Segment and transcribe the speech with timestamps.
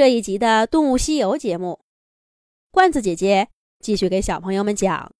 [0.00, 1.84] 这一集的《动物西游》节目，
[2.70, 3.50] 罐子姐姐
[3.80, 5.08] 继续给小朋友们讲《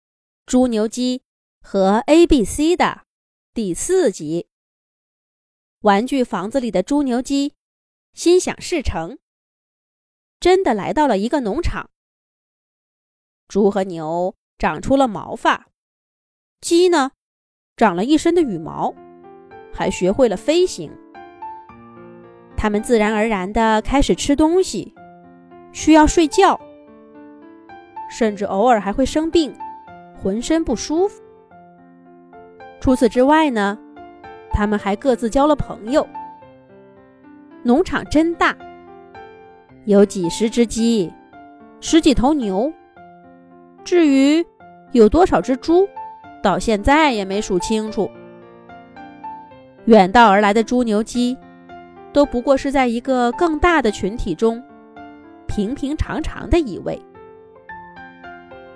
[0.46, 1.22] 猪牛鸡
[1.60, 3.03] 和 A B C》的
[3.53, 4.48] 第四集。
[5.80, 7.53] 玩具房子里的猪牛鸡
[8.14, 9.19] 心想事成，
[10.40, 11.90] 真的来到了一个农场。
[13.49, 15.69] 猪和牛长出了毛发，
[16.62, 17.12] 鸡呢，
[17.77, 18.95] 长了一身的羽毛，
[19.74, 20.91] 还学会了飞行。
[22.62, 24.93] 它们自然而然地开始吃东西，
[25.73, 26.61] 需要睡觉，
[28.11, 29.51] 甚至偶尔还会生病，
[30.15, 31.23] 浑身不舒服。
[32.79, 33.79] 除此之外呢，
[34.51, 36.07] 它们还各自交了朋友。
[37.62, 38.55] 农场真大，
[39.87, 41.11] 有几十只鸡，
[41.81, 42.70] 十几头牛。
[43.83, 44.45] 至于
[44.92, 45.89] 有多少只猪，
[46.42, 48.11] 到现在也没数清楚。
[49.87, 51.39] 远道而来的猪牛鸡。
[52.12, 54.62] 都不过是在一个更大的群体中，
[55.46, 57.00] 平平常常的一位。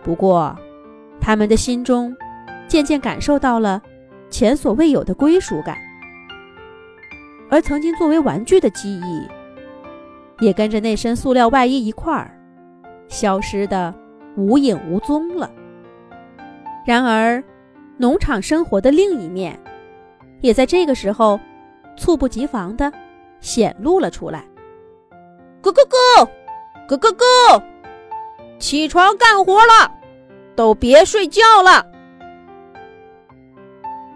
[0.02, 0.56] 不过，
[1.20, 2.14] 他们的心中
[2.68, 3.82] 渐渐感受到了
[4.30, 5.76] 前所未有的归属感，
[7.50, 9.26] 而曾经作为玩具的记忆，
[10.44, 12.38] 也跟着那身塑料外衣一块儿
[13.08, 13.94] 消失的
[14.36, 15.50] 无影无踪了。
[16.86, 17.42] 然而，
[17.96, 19.58] 农场生活的另一面，
[20.40, 21.40] 也在这个时候
[21.96, 22.92] 猝不及防的。
[23.44, 24.42] 显露了出来。
[25.60, 26.30] 咯咯咯，
[26.88, 27.62] 咯咯咯，
[28.58, 29.92] 起床干活了，
[30.56, 31.86] 都别睡觉了。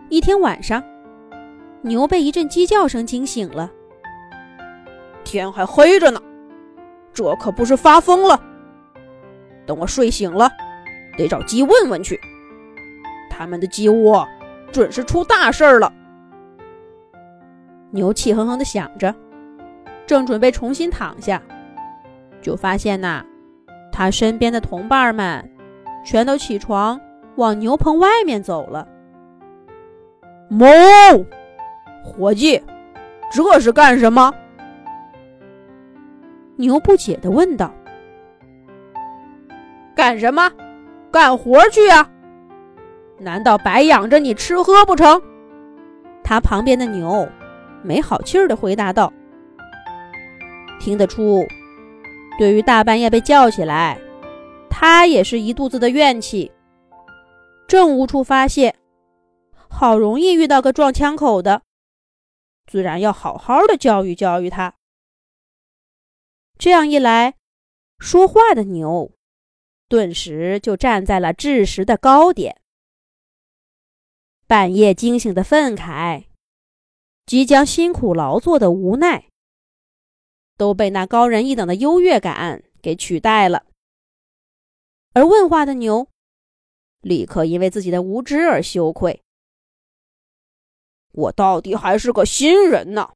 [0.09, 0.83] 一天晚上，
[1.83, 3.71] 牛被一阵鸡叫声惊醒了。
[5.25, 6.21] 天还黑着呢，
[7.13, 8.43] 这可不是发疯了。
[9.67, 10.51] 等我睡醒了，
[11.19, 12.19] 得找鸡问问去。
[13.31, 14.27] 他们的鸡窝
[14.73, 15.93] 准是出大事儿了。
[17.91, 19.15] 牛气哼哼的想着，
[20.07, 21.41] 正准备重新躺下，
[22.43, 23.25] 就发现呐，
[23.91, 25.51] 他身边的同伴们
[26.05, 27.01] 全都起床
[27.37, 28.87] 往牛棚外面走了。
[30.51, 31.25] 哞，
[32.05, 32.63] 伙计，
[33.33, 34.33] 这是干什么？
[36.57, 37.73] 牛不解的问道。
[39.95, 40.51] 干什么？
[41.11, 42.09] 干活去啊！
[43.19, 45.21] 难道白养着你吃喝不成？
[46.23, 47.29] 他旁边的牛。
[47.89, 49.11] 没好气儿的回答道
[50.79, 51.43] ：“听得出，
[52.39, 53.99] 对于大半夜被叫起来，
[54.69, 56.53] 他也是一肚子的怨气，
[57.67, 58.77] 正无处发泄。
[59.71, 61.63] 好容易遇到个撞枪口的，
[62.67, 64.75] 自然要好好的教育教育他。
[66.59, 67.37] 这样一来，
[67.99, 69.13] 说话的牛
[69.89, 72.61] 顿时就站在了智识的高点。
[74.47, 76.25] 半夜惊醒的愤慨。”
[77.29, 79.29] 即将辛苦劳作的无奈，
[80.57, 83.67] 都被那高人一等的优越感给取代了。
[85.13, 86.09] 而问话的牛，
[87.03, 89.23] 立刻因为自己的无知而羞愧。
[91.13, 93.13] 我到底还是个新人呢，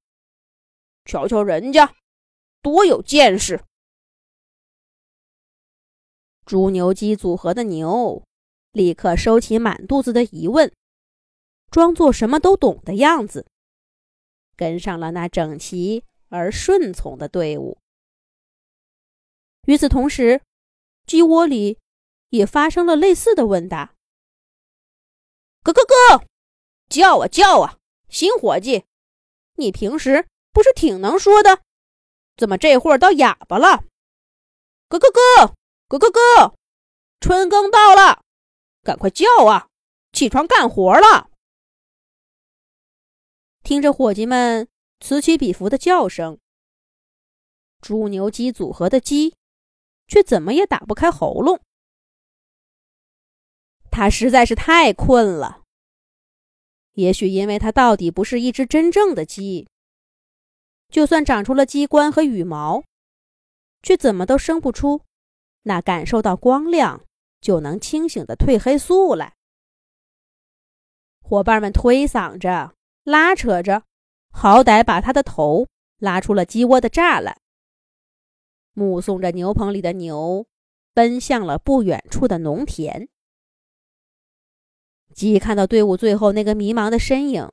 [1.06, 1.94] 瞧瞧人家，
[2.60, 3.64] 多有见识！
[6.44, 8.22] 猪牛鸡组合的牛，
[8.72, 10.70] 立刻收起满肚子的疑问，
[11.70, 13.46] 装作什么都懂的样子。
[14.62, 17.78] 跟上了那整齐而顺从的队伍。
[19.66, 20.40] 与此同时，
[21.04, 21.80] 鸡窝里
[22.28, 23.96] 也发生了类似的问答
[25.64, 26.24] ：“咯咯咯，
[26.88, 27.76] 叫啊叫啊，
[28.08, 28.84] 新伙计，
[29.56, 31.62] 你平时不是挺能说的，
[32.36, 33.82] 怎么这会儿倒哑巴了？
[34.88, 35.56] 咯咯咯，
[35.88, 36.54] 咯咯咯，
[37.18, 38.22] 春耕到了，
[38.84, 39.66] 赶快叫啊，
[40.12, 41.30] 起床干活了。”
[43.62, 44.68] 听着伙计们
[45.00, 46.38] 此起彼伏的叫声，
[47.80, 49.36] 猪牛鸡组合的鸡
[50.08, 51.60] 却怎么也打不开喉咙。
[53.90, 55.62] 它实在是太困了。
[56.94, 59.68] 也许因为它到底不是一只真正的鸡，
[60.88, 62.84] 就算长出了鸡冠和羽毛，
[63.82, 65.02] 却怎么都生不出
[65.62, 67.04] 那感受到光亮
[67.40, 69.36] 就能清醒的褪黑素来。
[71.20, 72.74] 伙伴们推搡着。
[73.04, 73.84] 拉扯着，
[74.30, 75.66] 好歹把他的头
[75.98, 77.40] 拉出了鸡窝的栅栏，
[78.72, 80.46] 目送着牛棚里的牛
[80.94, 83.08] 奔向了不远处的农田。
[85.14, 87.50] 鸡看到队伍最后那个迷茫的身影，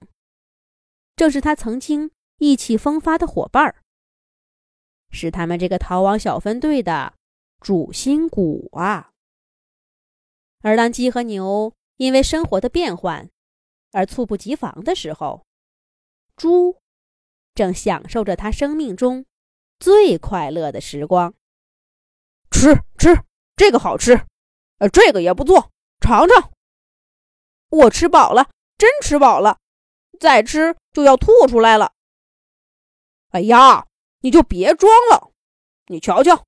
[1.16, 3.84] 正是他曾经意气风发的伙伴儿，
[5.10, 7.16] 是他们这个逃亡小分队的
[7.60, 9.12] 主心骨啊！
[10.62, 13.30] 而当鸡和牛因为生活的变换，
[13.92, 15.46] 而猝不及防的时候，
[16.36, 16.82] 猪
[17.54, 19.26] 正享受着它生命中
[19.80, 21.34] 最快乐的时光。
[22.52, 23.24] 吃吃，
[23.56, 24.26] 这个好吃，
[24.78, 26.52] 呃，这个也不错，尝尝。
[27.70, 29.60] 我吃饱了，真吃饱了，
[30.20, 31.94] 再吃就要吐出来了。
[33.30, 33.88] 哎呀，
[34.22, 35.32] 你就别装了，
[35.88, 36.46] 你瞧瞧，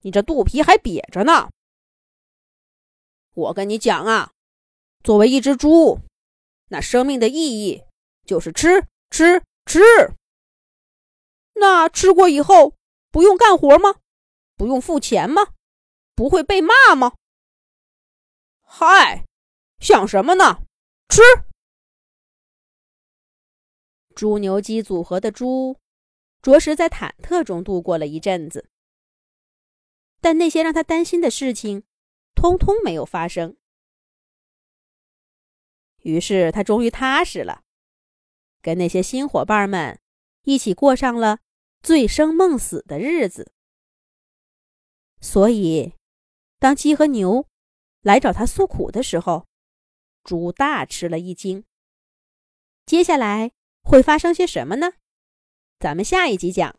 [0.00, 1.50] 你这肚皮还瘪着呢。
[3.32, 4.32] 我跟你讲啊，
[5.04, 6.00] 作为一只猪，
[6.68, 7.84] 那生命的意义
[8.24, 9.80] 就是吃吃吃。
[11.54, 12.74] 那吃过以后
[13.10, 13.96] 不用干活吗？
[14.56, 15.54] 不用付钱吗？
[16.14, 17.14] 不会被骂吗？
[18.62, 19.24] 嗨，
[19.78, 20.62] 想什么呢？
[21.08, 21.22] 吃！
[24.14, 25.78] 猪牛鸡组合的猪，
[26.42, 28.68] 着实在忐忑中度过了一阵子。
[30.20, 31.84] 但那些让他担心的事情，
[32.34, 33.56] 通通没有发生。
[36.06, 37.64] 于是他终于踏实了，
[38.62, 39.98] 跟那些新伙伴们
[40.44, 41.40] 一起过上了
[41.82, 43.52] 醉生梦死的日子。
[45.20, 45.94] 所以，
[46.60, 47.48] 当鸡和牛
[48.02, 49.48] 来找他诉苦的时候，
[50.22, 51.64] 猪大吃了一惊。
[52.84, 53.50] 接下来
[53.82, 54.92] 会发生些什么呢？
[55.80, 56.72] 咱们下一集讲。